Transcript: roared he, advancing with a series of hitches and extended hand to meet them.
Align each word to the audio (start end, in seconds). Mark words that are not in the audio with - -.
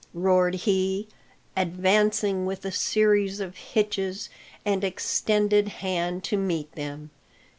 roared 0.15 0.55
he, 0.55 1.07
advancing 1.55 2.43
with 2.47 2.65
a 2.65 2.71
series 2.71 3.39
of 3.39 3.55
hitches 3.55 4.29
and 4.65 4.83
extended 4.83 5.67
hand 5.67 6.23
to 6.23 6.35
meet 6.37 6.71
them. 6.71 7.11